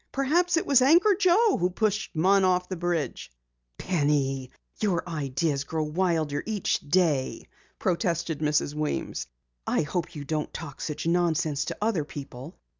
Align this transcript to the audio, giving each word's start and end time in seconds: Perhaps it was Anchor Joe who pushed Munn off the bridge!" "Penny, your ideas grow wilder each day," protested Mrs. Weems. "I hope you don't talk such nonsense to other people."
Perhaps 0.11 0.57
it 0.57 0.65
was 0.65 0.81
Anchor 0.81 1.13
Joe 1.15 1.57
who 1.59 1.69
pushed 1.69 2.15
Munn 2.15 2.43
off 2.43 2.67
the 2.69 2.75
bridge!" 2.75 3.31
"Penny, 3.77 4.49
your 4.79 5.07
ideas 5.07 5.63
grow 5.63 5.83
wilder 5.83 6.41
each 6.47 6.79
day," 6.79 7.47
protested 7.77 8.39
Mrs. 8.39 8.73
Weems. 8.73 9.27
"I 9.67 9.83
hope 9.83 10.15
you 10.15 10.23
don't 10.23 10.51
talk 10.51 10.81
such 10.81 11.05
nonsense 11.05 11.65
to 11.65 11.77
other 11.83 12.03
people." 12.03 12.57